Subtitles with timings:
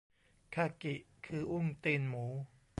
[0.55, 0.95] คากิ
[1.25, 2.25] คืออุ้งตีนหมู